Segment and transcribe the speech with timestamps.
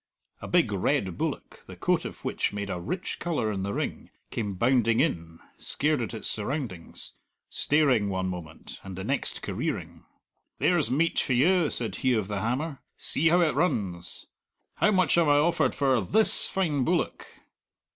[0.41, 4.09] A big red bullock, the coat of which made a rich colour in the ring,
[4.31, 7.13] came bounding in, scared at its surroundings
[7.51, 10.05] staring one moment and the next careering.
[10.57, 14.25] "There's meat for you," said he of the hammer; "see how it runs!
[14.77, 17.27] How much am I offered for this fine bullock?"